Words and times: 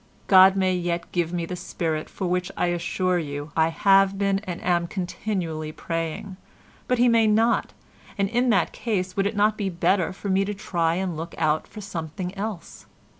God 0.25 0.55
may 0.55 0.73
yet 0.75 1.11
give 1.11 1.31
me 1.31 1.45
the 1.45 1.55
spirit 1.55 2.09
for 2.09 2.25
which 2.25 2.51
I 2.57 2.69
assure 2.73 3.19
you 3.19 3.51
I 3.55 3.67
have 3.67 4.17
been 4.17 4.39
and 4.45 4.59
am 4.63 4.87
continually 4.87 5.71
praying, 5.71 6.37
but 6.87 6.97
He 6.97 7.07
may 7.07 7.27
not, 7.27 7.73
and 8.17 8.27
in 8.27 8.49
that 8.49 8.71
case 8.73 9.15
would 9.15 9.27
it 9.27 9.35
not 9.35 9.59
be 9.59 9.69
better 9.69 10.11
for 10.11 10.29
me 10.29 10.43
to 10.43 10.55
try 10.55 10.95
and 10.95 11.15
look 11.15 11.35
out 11.37 11.67
for 11.67 11.81
something 11.81 12.33
else? 12.35 12.87